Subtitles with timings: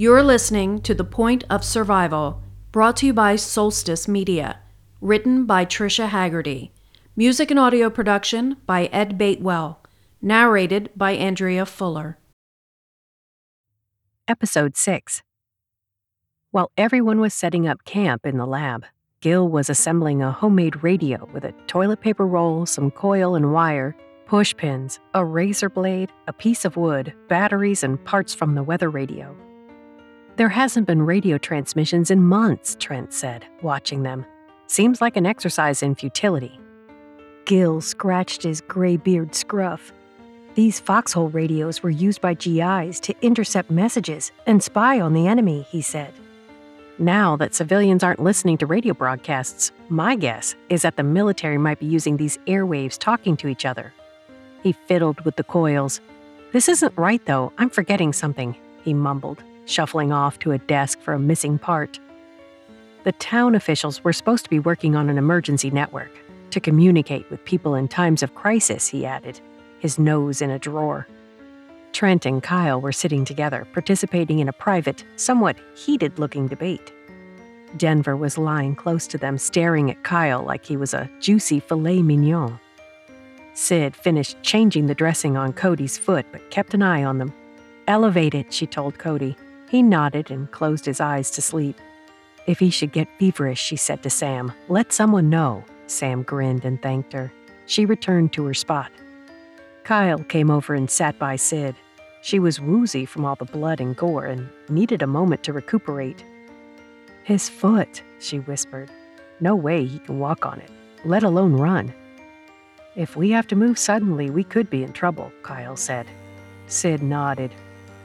[0.00, 2.40] You're listening to The Point of Survival,
[2.70, 4.60] brought to you by Solstice Media,
[5.00, 6.70] written by Trisha Haggerty.
[7.16, 9.78] Music and audio production by Ed Batewell,
[10.22, 12.16] narrated by Andrea Fuller.
[14.28, 15.24] Episode 6
[16.52, 18.84] While everyone was setting up camp in the lab,
[19.20, 23.96] Gil was assembling a homemade radio with a toilet paper roll, some coil and wire,
[24.28, 28.90] push pins, a razor blade, a piece of wood, batteries, and parts from the weather
[28.90, 29.36] radio.
[30.38, 34.24] There hasn't been radio transmissions in months, Trent said, watching them.
[34.68, 36.60] Seems like an exercise in futility.
[37.44, 39.92] Gil scratched his gray beard scruff.
[40.54, 45.66] These foxhole radios were used by GIs to intercept messages and spy on the enemy,
[45.72, 46.14] he said.
[47.00, 51.80] Now that civilians aren't listening to radio broadcasts, my guess is that the military might
[51.80, 53.92] be using these airwaves talking to each other.
[54.62, 56.00] He fiddled with the coils.
[56.52, 57.52] This isn't right, though.
[57.58, 62.00] I'm forgetting something, he mumbled shuffling off to a desk for a missing part.
[63.04, 66.10] The town officials were supposed to be working on an emergency network
[66.50, 69.40] to communicate with people in times of crisis, he added,
[69.78, 71.06] his nose in a drawer.
[71.92, 76.92] Trent and Kyle were sitting together, participating in a private, somewhat heated looking debate.
[77.76, 82.02] Denver was lying close to them, staring at Kyle like he was a juicy filet
[82.02, 82.58] mignon.
[83.54, 87.32] Sid finished changing the dressing on Cody's foot but kept an eye on them.
[87.86, 89.36] Elevate it, she told Cody.
[89.68, 91.78] He nodded and closed his eyes to sleep.
[92.46, 95.64] If he should get feverish, she said to Sam, let someone know.
[95.86, 97.32] Sam grinned and thanked her.
[97.66, 98.90] She returned to her spot.
[99.84, 101.74] Kyle came over and sat by Sid.
[102.22, 106.24] She was woozy from all the blood and gore and needed a moment to recuperate.
[107.24, 108.90] His foot, she whispered.
[109.40, 110.70] No way he can walk on it,
[111.04, 111.92] let alone run.
[112.96, 116.06] If we have to move suddenly, we could be in trouble, Kyle said.
[116.66, 117.54] Sid nodded.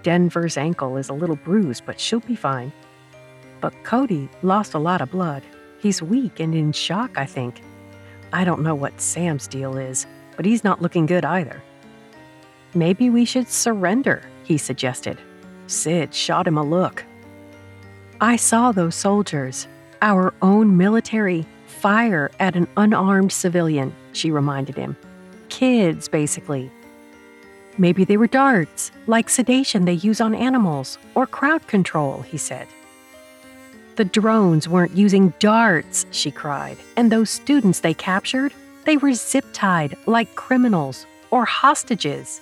[0.03, 2.71] Denver's ankle is a little bruised, but she'll be fine.
[3.61, 5.43] But Cody lost a lot of blood.
[5.79, 7.61] He's weak and in shock, I think.
[8.33, 10.05] I don't know what Sam's deal is,
[10.35, 11.63] but he's not looking good either.
[12.73, 15.19] Maybe we should surrender, he suggested.
[15.67, 17.05] Sid shot him a look.
[18.19, 19.67] I saw those soldiers,
[20.01, 24.97] our own military, fire at an unarmed civilian, she reminded him.
[25.49, 26.71] Kids, basically.
[27.77, 32.67] Maybe they were darts, like sedation they use on animals, or crowd control, he said.
[33.95, 38.53] The drones weren't using darts, she cried, and those students they captured,
[38.85, 42.41] they were zip tied like criminals or hostages.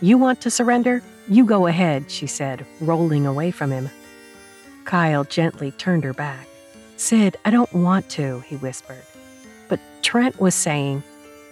[0.00, 1.02] You want to surrender?
[1.28, 3.88] You go ahead, she said, rolling away from him.
[4.84, 6.46] Kyle gently turned her back.
[6.96, 9.02] Sid, I don't want to, he whispered.
[9.68, 11.02] But Trent was saying,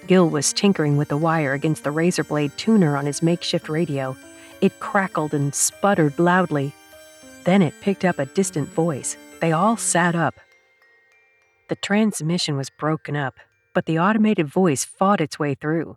[0.07, 4.17] Gil was tinkering with the wire against the razor blade tuner on his makeshift radio.
[4.61, 6.73] It crackled and sputtered loudly.
[7.45, 9.17] Then it picked up a distant voice.
[9.41, 10.35] They all sat up.
[11.69, 13.35] The transmission was broken up,
[13.75, 15.97] but the automated voice fought its way through.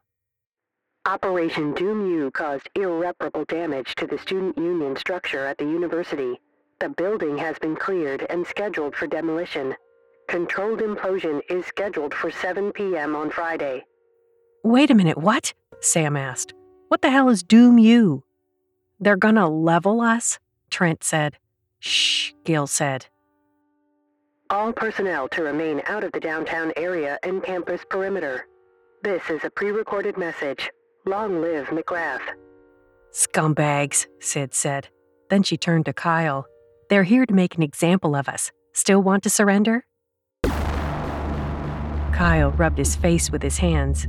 [1.07, 6.39] Operation Doom U caused irreparable damage to the student union structure at the university.
[6.79, 9.75] The building has been cleared and scheduled for demolition.
[10.27, 13.15] Controlled implosion is scheduled for 7 p.m.
[13.15, 13.83] on Friday.
[14.65, 15.53] Wait a minute, what?
[15.79, 16.55] Sam asked.
[16.87, 18.23] What the hell is Doom U?
[18.99, 20.39] They're gonna level us?
[20.71, 21.37] Trent said.
[21.79, 23.05] Shh, Gil said.
[24.49, 28.47] All personnel to remain out of the downtown area and campus perimeter.
[29.03, 30.67] This is a pre-recorded message.
[31.05, 32.27] Long live McGrath.
[33.11, 34.87] Scumbags, Sid said.
[35.29, 36.47] Then she turned to Kyle.
[36.89, 38.51] They're here to make an example of us.
[38.73, 39.85] Still want to surrender?
[42.13, 44.07] Kyle rubbed his face with his hands.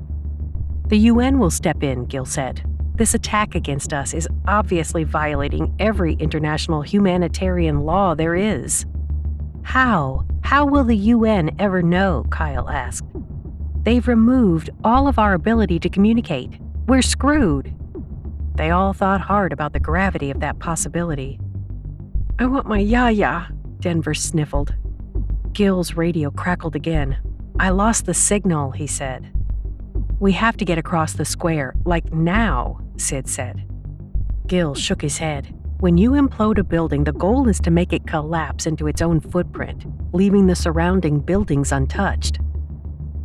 [0.89, 2.63] The UN will step in, Gil said.
[2.95, 8.87] This attack against us is obviously violating every international humanitarian law there is.
[9.63, 10.25] How?
[10.43, 12.25] How will the UN ever know?
[12.31, 13.09] Kyle asked.
[13.83, 16.59] They've removed all of our ability to communicate.
[16.87, 17.75] We're screwed.
[18.55, 21.41] They all thought hard about the gravity of that possibility.
[22.39, 23.49] I want my yaya,
[23.81, 24.75] Denver sniffled.
[25.53, 27.19] Gil's radio crackled again.
[27.59, 29.36] I lost the signal, he said.
[30.19, 33.69] We have to get across the square, like now, Sid said.
[34.47, 35.55] Gil shook his head.
[35.81, 39.21] When you implode a building, the goal is to make it collapse into its own
[39.21, 39.85] footprint,
[40.15, 42.39] leaving the surrounding buildings untouched.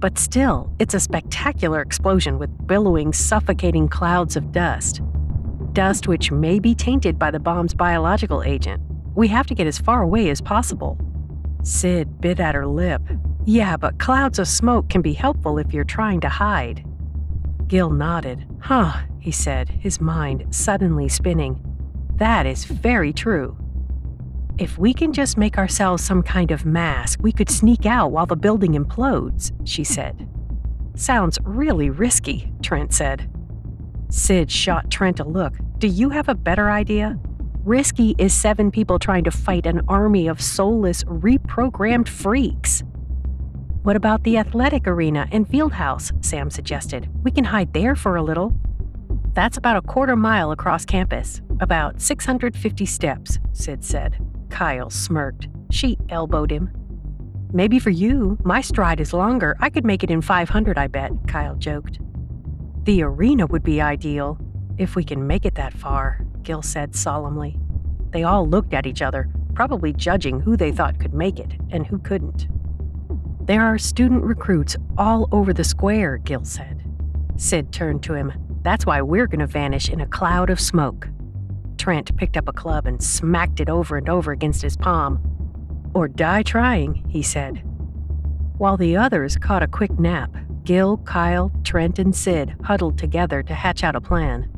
[0.01, 4.99] But still, it's a spectacular explosion with billowing, suffocating clouds of dust.
[5.71, 8.81] Dust which may be tainted by the bomb's biological agent.
[9.15, 10.99] We have to get as far away as possible.
[11.63, 13.01] Sid bit at her lip.
[13.45, 16.85] Yeah, but clouds of smoke can be helpful if you're trying to hide.
[17.67, 18.45] Gil nodded.
[18.59, 21.59] Huh, he said, his mind suddenly spinning.
[22.15, 23.57] That is very true.
[24.57, 28.27] If we can just make ourselves some kind of mask, we could sneak out while
[28.27, 30.27] the building implodes, she said.
[30.95, 33.27] Sounds really risky, Trent said.
[34.09, 35.53] Sid shot Trent a look.
[35.79, 37.17] Do you have a better idea?
[37.63, 42.83] Risky is seven people trying to fight an army of soulless, reprogrammed freaks.
[43.83, 46.11] What about the athletic arena and field house?
[46.21, 47.09] Sam suggested.
[47.23, 48.53] We can hide there for a little.
[49.33, 54.23] That's about a quarter mile across campus, about 650 steps, Sid said.
[54.51, 55.47] Kyle smirked.
[55.71, 56.69] She elbowed him.
[57.53, 59.57] Maybe for you, my stride is longer.
[59.59, 61.97] I could make it in 500, I bet, Kyle joked.
[62.83, 64.37] The arena would be ideal,
[64.77, 67.57] if we can make it that far, Gil said solemnly.
[68.11, 71.87] They all looked at each other, probably judging who they thought could make it and
[71.87, 72.47] who couldn't.
[73.51, 76.85] There are student recruits all over the square, Gil said.
[77.35, 78.31] Sid turned to him.
[78.61, 81.09] That's why we're going to vanish in a cloud of smoke.
[81.77, 85.19] Trent picked up a club and smacked it over and over against his palm.
[85.93, 87.61] Or die trying, he said.
[88.57, 90.33] While the others caught a quick nap,
[90.63, 94.49] Gil, Kyle, Trent, and Sid huddled together to hatch out a plan.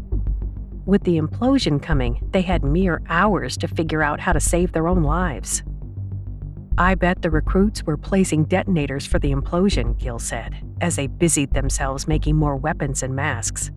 [0.85, 4.87] With the implosion coming, they had mere hours to figure out how to save their
[4.87, 5.63] own lives.
[6.77, 11.53] I bet the recruits were placing detonators for the implosion, Gil said, as they busied
[11.53, 13.69] themselves making more weapons and masks.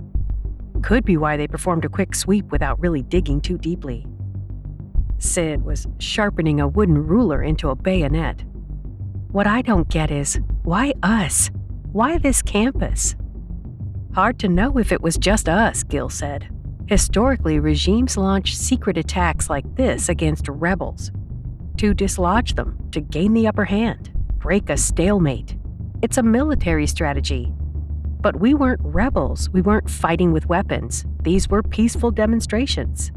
[0.82, 4.06] Could be why they performed a quick sweep without really digging too deeply.
[5.18, 8.44] Sid was sharpening a wooden ruler into a bayonet.
[9.30, 11.50] What I don't get is why us?
[11.92, 13.14] Why this campus?
[14.14, 16.48] Hard to know if it was just us, Gil said.
[16.86, 21.10] Historically, regimes launch secret attacks like this against rebels
[21.78, 25.56] to dislodge them, to gain the upper hand, break a stalemate.
[26.02, 27.52] It's a military strategy,
[28.20, 31.04] but we weren't rebels, we weren't fighting with weapons.
[31.22, 33.12] These were peaceful demonstrations.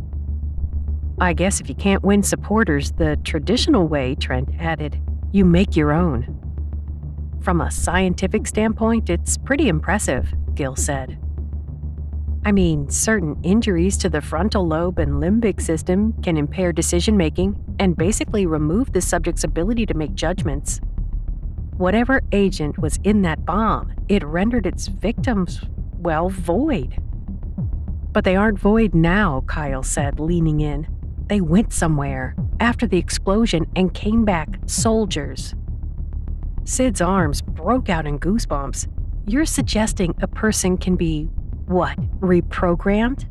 [1.20, 5.00] I guess if you can't win supporters the traditional way, Trent added,
[5.32, 6.36] you make your own.
[7.42, 11.18] From a scientific standpoint, it's pretty impressive, Gil said.
[12.46, 17.56] I mean, certain injuries to the frontal lobe and limbic system can impair decision making
[17.80, 20.82] and basically removed the subject's ability to make judgments.
[21.78, 25.62] Whatever agent was in that bomb, it rendered its victims,
[25.98, 27.02] well, void.
[28.12, 30.88] But they aren't void now, Kyle said, leaning in.
[31.28, 35.56] They went somewhere after the explosion and came back soldiers.
[36.66, 38.88] Sid's arms broke out in goosebumps.
[39.26, 41.26] You're suggesting a person can be,
[41.68, 43.26] what, reprogrammed?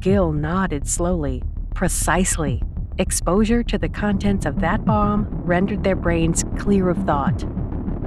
[0.00, 1.42] Gil nodded slowly.
[1.74, 2.62] Precisely.
[3.00, 7.44] Exposure to the contents of that bomb rendered their brains clear of thought,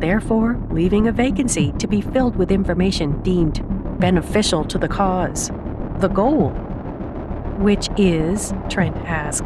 [0.01, 3.63] therefore, leaving a vacancy to be filled with information deemed
[4.01, 5.49] beneficial to the cause.
[5.99, 6.49] The goal.
[7.59, 9.45] Which is, Trent asked,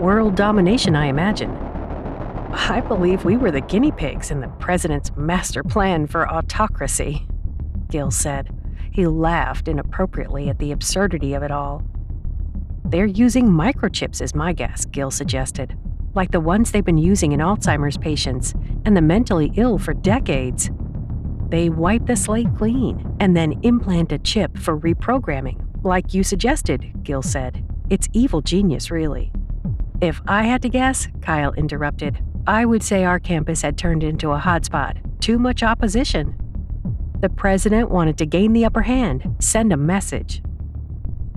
[0.00, 1.50] world domination, I imagine.
[1.50, 7.26] I believe we were the guinea pigs in the president's master plan for autocracy,
[7.90, 8.48] Gil said.
[8.90, 11.82] He laughed inappropriately at the absurdity of it all.
[12.88, 15.76] They're using microchips, is my guess, Gil suggested,
[16.14, 20.70] like the ones they've been using in Alzheimer's patients and the mentally ill for decades.
[21.48, 27.02] They wipe the slate clean and then implant a chip for reprogramming, like you suggested,
[27.02, 27.64] Gil said.
[27.90, 29.32] It's evil genius, really.
[30.00, 34.30] If I had to guess, Kyle interrupted, I would say our campus had turned into
[34.30, 34.98] a hotspot.
[35.20, 36.36] Too much opposition.
[37.20, 40.40] The president wanted to gain the upper hand, send a message.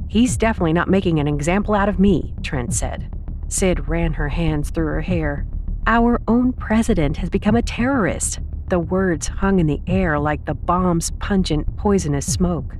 [0.10, 3.13] He's definitely not making an example out of me, Trent said.
[3.48, 5.46] Sid ran her hands through her hair.
[5.86, 8.39] Our own president has become a terrorist.
[8.70, 12.75] The words hung in the air like the bomb's pungent, poisonous smoke.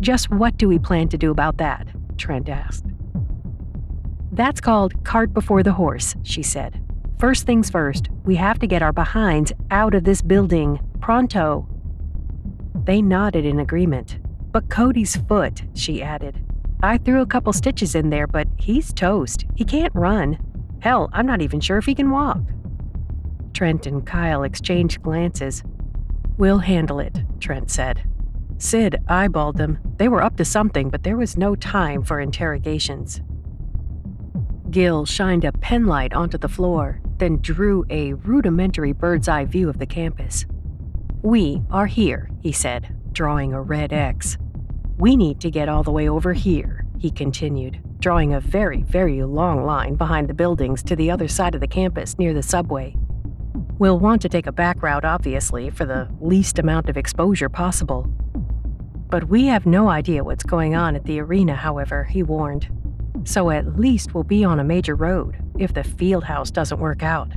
[0.00, 1.86] Just what do we plan to do about that?
[2.16, 2.86] Trent asked.
[4.32, 6.82] That's called cart before the horse, she said.
[7.18, 10.80] First things first, we have to get our behinds out of this building.
[11.00, 11.68] Pronto.
[12.84, 14.18] They nodded in agreement.
[14.56, 16.42] But Cody's foot, she added.
[16.82, 19.44] I threw a couple stitches in there, but he's toast.
[19.54, 20.38] He can't run.
[20.80, 22.40] Hell, I'm not even sure if he can walk.
[23.52, 25.62] Trent and Kyle exchanged glances.
[26.38, 28.08] We'll handle it, Trent said.
[28.56, 29.78] Sid eyeballed them.
[29.98, 33.20] They were up to something, but there was no time for interrogations.
[34.70, 39.78] Gil shined a penlight onto the floor, then drew a rudimentary bird's eye view of
[39.78, 40.46] the campus.
[41.20, 44.38] We are here, he said, drawing a red X.
[44.98, 49.22] We need to get all the way over here, he continued, drawing a very, very
[49.22, 52.96] long line behind the buildings to the other side of the campus near the subway.
[53.78, 58.06] We'll want to take a back route, obviously, for the least amount of exposure possible.
[59.10, 62.68] But we have no idea what's going on at the arena, however, he warned.
[63.24, 67.02] So at least we'll be on a major road if the field house doesn't work
[67.02, 67.30] out.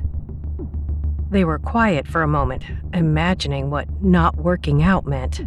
[1.30, 2.64] They were quiet for a moment,
[2.94, 5.42] imagining what not working out meant.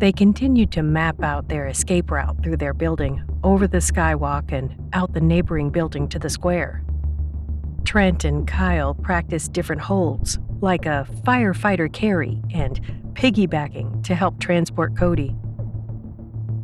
[0.00, 4.74] They continued to map out their escape route through their building, over the skywalk, and
[4.94, 6.82] out the neighboring building to the square.
[7.84, 12.80] Trent and Kyle practiced different holds, like a firefighter carry and
[13.12, 15.36] piggybacking to help transport Cody.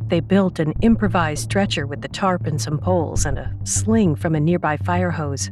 [0.07, 4.33] They built an improvised stretcher with the tarp and some poles and a sling from
[4.33, 5.51] a nearby fire hose,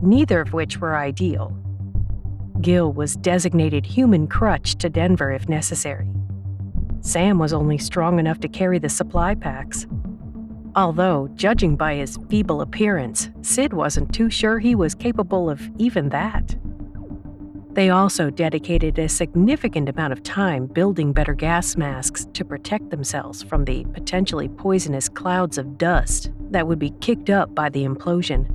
[0.00, 1.54] neither of which were ideal.
[2.62, 6.15] Gil was designated human crutch to Denver if necessary.
[7.06, 9.86] Sam was only strong enough to carry the supply packs.
[10.74, 16.08] Although, judging by his feeble appearance, Sid wasn't too sure he was capable of even
[16.08, 16.56] that.
[17.74, 23.40] They also dedicated a significant amount of time building better gas masks to protect themselves
[23.40, 28.50] from the potentially poisonous clouds of dust that would be kicked up by the implosion.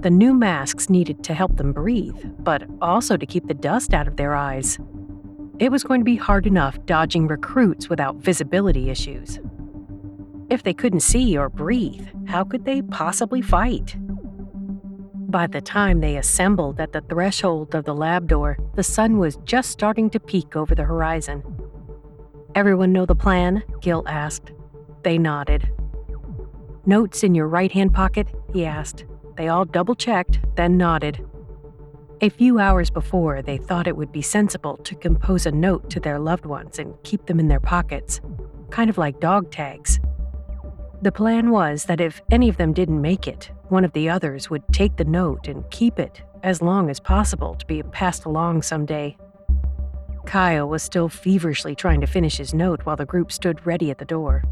[0.00, 4.06] The new masks needed to help them breathe, but also to keep the dust out
[4.06, 4.78] of their eyes.
[5.60, 9.38] It was going to be hard enough dodging recruits without visibility issues.
[10.48, 13.94] If they couldn't see or breathe, how could they possibly fight?
[15.30, 19.36] By the time they assembled at the threshold of the lab door, the sun was
[19.44, 21.42] just starting to peek over the horizon.
[22.54, 23.62] Everyone know the plan?
[23.82, 24.52] Gil asked.
[25.02, 25.70] They nodded.
[26.86, 28.28] Notes in your right hand pocket?
[28.54, 29.04] he asked.
[29.36, 31.22] They all double checked, then nodded.
[32.22, 36.00] A few hours before, they thought it would be sensible to compose a note to
[36.00, 38.20] their loved ones and keep them in their pockets,
[38.68, 39.98] kind of like dog tags.
[41.00, 44.50] The plan was that if any of them didn't make it, one of the others
[44.50, 48.60] would take the note and keep it as long as possible to be passed along
[48.60, 49.16] someday.
[50.26, 53.96] Kyle was still feverishly trying to finish his note while the group stood ready at
[53.96, 54.44] the door.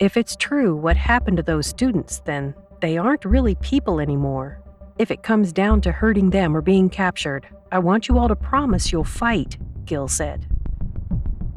[0.00, 4.60] If it's true what happened to those students, then they aren't really people anymore.
[4.98, 8.36] If it comes down to hurting them or being captured, I want you all to
[8.36, 10.46] promise you'll fight, Gil said.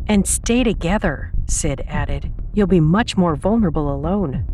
[0.07, 2.31] And stay together, Sid added.
[2.53, 4.45] You'll be much more vulnerable alone.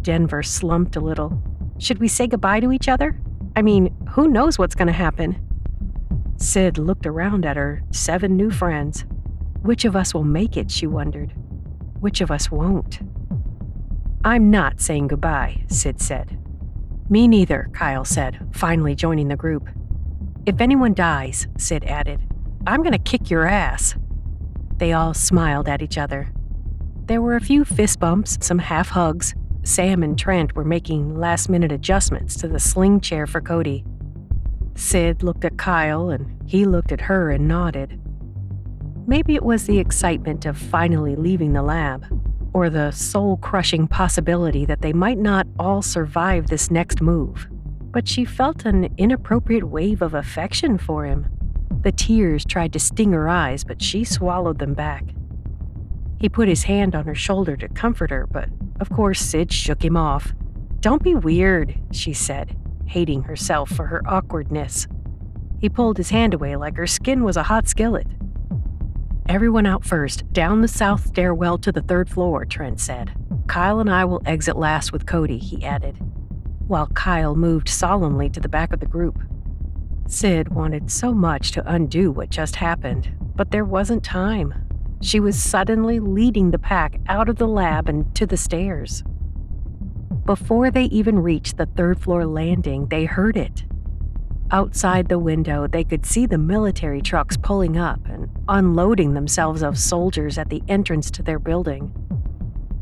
[0.00, 1.42] Denver slumped a little.
[1.78, 3.20] Should we say goodbye to each other?
[3.54, 5.40] I mean, who knows what's going to happen?
[6.38, 9.04] Sid looked around at her seven new friends.
[9.62, 11.32] Which of us will make it, she wondered.
[12.00, 13.00] Which of us won't?
[14.24, 16.38] I'm not saying goodbye, Sid said.
[17.12, 19.68] Me neither, Kyle said, finally joining the group.
[20.46, 22.22] If anyone dies, Sid added,
[22.66, 23.94] I'm going to kick your ass.
[24.78, 26.32] They all smiled at each other.
[27.04, 29.34] There were a few fist bumps, some half hugs.
[29.62, 33.84] Sam and Trent were making last minute adjustments to the sling chair for Cody.
[34.74, 38.00] Sid looked at Kyle and he looked at her and nodded.
[39.06, 42.06] Maybe it was the excitement of finally leaving the lab,
[42.52, 47.48] or the soul crushing possibility that they might not all survive this next move.
[47.90, 51.26] But she felt an inappropriate wave of affection for him.
[51.82, 55.04] The tears tried to sting her eyes, but she swallowed them back.
[56.20, 58.48] He put his hand on her shoulder to comfort her, but
[58.80, 60.32] of course Sid shook him off.
[60.80, 62.56] Don't be weird, she said,
[62.86, 64.86] hating herself for her awkwardness.
[65.60, 68.06] He pulled his hand away like her skin was a hot skillet.
[69.28, 73.12] Everyone out first, down the south stairwell to the third floor, Trent said.
[73.46, 75.96] Kyle and I will exit last with Cody, he added,
[76.66, 79.22] while Kyle moved solemnly to the back of the group.
[80.08, 84.54] Sid wanted so much to undo what just happened, but there wasn't time.
[85.00, 89.04] She was suddenly leading the pack out of the lab and to the stairs.
[90.26, 93.64] Before they even reached the third floor landing, they heard it
[94.52, 99.78] Outside the window, they could see the military trucks pulling up and unloading themselves of
[99.78, 101.90] soldiers at the entrance to their building.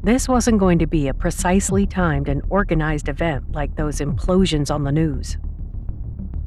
[0.03, 4.83] This wasn't going to be a precisely timed and organized event like those implosions on
[4.83, 5.37] the news.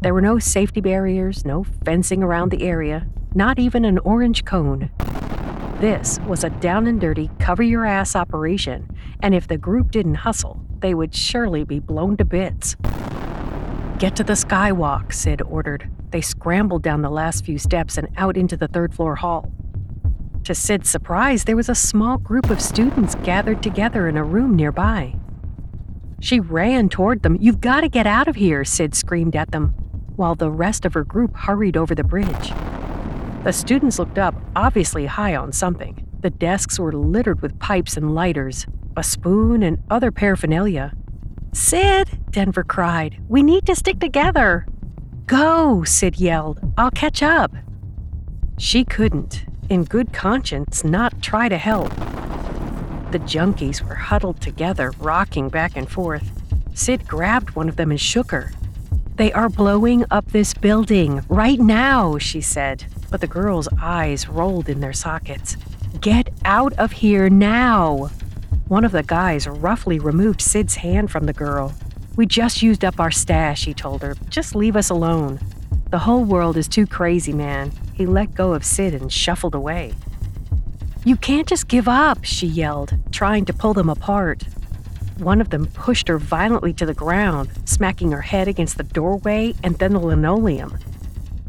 [0.02, 4.92] There were no safety barriers, no fencing around the area, not even an orange cone.
[5.80, 10.16] This was a down and dirty, cover your ass operation, and if the group didn't
[10.16, 12.76] hustle, they would surely be blown to bits.
[14.04, 15.90] Get to the skywalk, Sid ordered.
[16.10, 19.50] They scrambled down the last few steps and out into the third floor hall.
[20.44, 24.58] To Sid's surprise, there was a small group of students gathered together in a room
[24.58, 25.16] nearby.
[26.20, 27.38] She ran toward them.
[27.40, 29.70] You've got to get out of here, Sid screamed at them,
[30.18, 32.50] while the rest of her group hurried over the bridge.
[33.46, 36.06] The students looked up, obviously high on something.
[36.20, 38.68] The desks were littered with pipes and lighters,
[38.98, 40.92] a spoon, and other paraphernalia.
[41.54, 44.66] Sid, Denver cried, we need to stick together.
[45.28, 46.60] Go, Sid yelled.
[46.78, 47.52] I'll catch up.
[48.58, 49.46] She couldn't.
[49.70, 51.90] in good conscience, not try to help.
[53.12, 56.32] The junkies were huddled together, rocking back and forth.
[56.74, 58.52] Sid grabbed one of them and shook her.
[59.16, 64.70] They are blowing up this building right now, she said, but the girl's eyes rolled
[64.70, 65.56] in their sockets.
[66.02, 68.10] Get out of here now!
[68.68, 71.74] One of the guys roughly removed Sid's hand from the girl.
[72.16, 74.16] We just used up our stash, he told her.
[74.30, 75.40] Just leave us alone.
[75.92, 77.72] The whole world is too crazy, man.
[77.94, 79.94] He let go of Sid and shuffled away.
[81.04, 84.44] You can't just give up, she yelled, trying to pull them apart.
[85.18, 89.54] One of them pushed her violently to the ground, smacking her head against the doorway
[89.62, 90.78] and then the linoleum.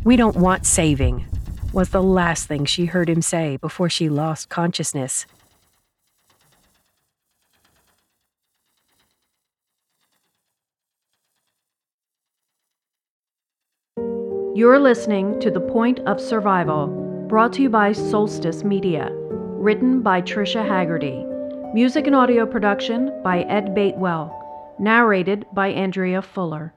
[0.02, 1.26] We don't want saving,
[1.72, 5.26] was the last thing she heard him say before she lost consciousness.
[14.54, 16.86] You're listening to The Point of Survival,
[17.28, 21.24] brought to you by Solstice Media, written by Trisha Haggerty.
[21.72, 24.30] Music and audio production by Ed Batewell,
[24.78, 26.73] narrated by Andrea Fuller.